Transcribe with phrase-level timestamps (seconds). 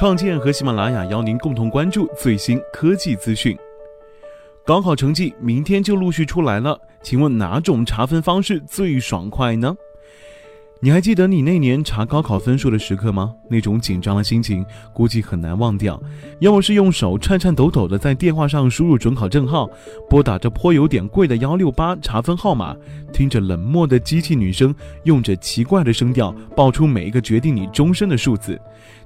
[0.00, 3.54] 创建和喜马拉雅邀您共同关注最新科技资讯。
[4.64, 9.76] 高考成绩明天就陆续出来了，请问哪种查分方式最爽快呢？
[10.82, 13.34] 你还记得你那年查高考分数的时刻吗？
[13.50, 16.02] 那种紧张的心情估计很难忘掉。
[16.38, 19.68] 要么是用手颤颤抖抖的在电话上输入准考证号，
[20.08, 22.74] 拨打着颇有点贵的幺六八查分号码，
[23.12, 24.74] 听着冷漠的机器女声
[25.04, 28.58] 用着奇怪的声调报出每一个决定你终身的数字。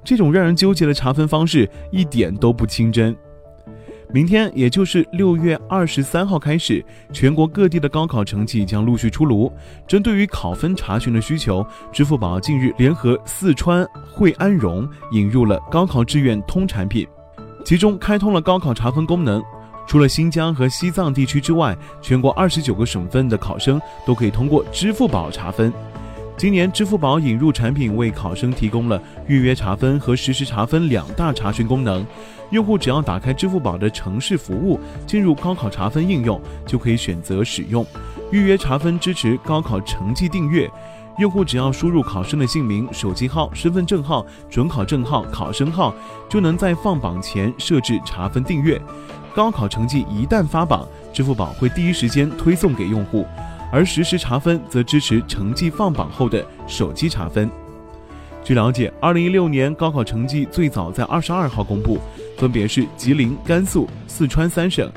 [0.04, 3.16] 这种让人纠结的查分方式一点都不清真。
[4.14, 9.52] 明天，也就是六月二十三号开始，全国各地的高考成绩将陆续出炉。
[9.88, 17.04] 针对于考分查询的需求，支付宝近日联合四川惠安融引入了高考志愿通产品，
[17.64, 19.42] 其中开通了高考查分功能。
[19.84, 25.72] 除了新疆和西藏地区之外，全国二十九个省份的考生都可以通过支付宝查分。
[26.36, 32.04] 今年，支付宝引入产品为考生提供了预约查分和实时查分两大查询功能。
[32.50, 37.86] 用户只要打开支付宝的城市服务，进入高考查分应用，就可以选择使用
[38.32, 40.68] 预约查分，支持高考成绩订阅。
[41.18, 45.94] 用户只要输入考生的姓名、手机号、身份证号、准考证号、考生号，
[46.28, 48.80] 就能在放榜前设置查分订阅。
[49.34, 53.24] 高考成绩一旦发榜，支付宝会第一时间推送给用户。
[53.74, 57.50] 而实时查分则支持成绩放榜后的手机查分。
[58.44, 61.98] 据了解，二零一六年高考成绩最早在二十二号公布，
[62.38, 64.88] 分别是吉林、甘肃、四川三省，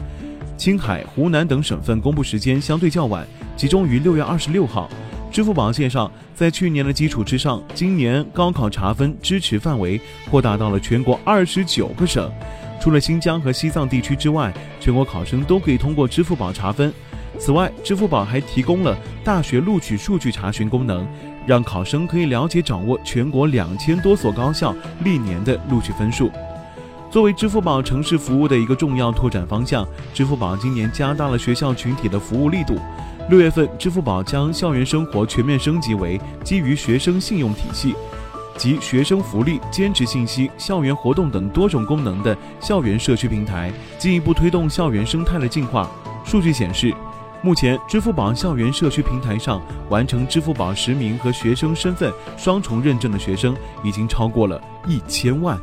[0.58, 4.88] 青海、湖南等省份公布时间相对较晚，集中于六月二十六号。
[5.32, 12.32] 支付宝介绍，在去年的基础之上，今年高考查分支持范围扩大到了全国二十九个省，
[12.80, 16.94] 除了新疆和西藏地区之外，全国考生都可以通过支付宝查分。
[17.40, 21.08] 此外，支付宝还提供了大学录取数据查询功能，
[21.46, 26.32] 让考生可以了解掌握全国两千多所高校历年的录取分数。
[27.10, 32.78] 作为支付宝城市服务的一个重要拓展方向，支付宝今年加大了学校群体的服务力度。
[33.30, 37.96] 六月份，支付宝将校园生活全面升级为基于学生信用体系
[38.58, 45.90] 及学生福利、兼职信息、校园活动等多种功能的校园社区平台，进一步推动校园生态的进化。
[46.26, 46.94] 数据显示。
[47.48, 55.58] 目前，支付宝校园社区平台上完成支付宝实名和学生身份双重认证的学生已经超过了一千万。